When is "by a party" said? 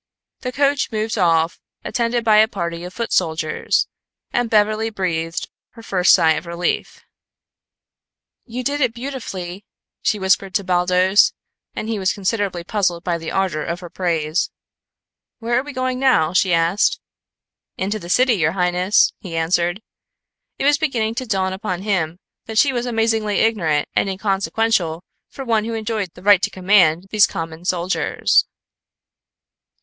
2.23-2.83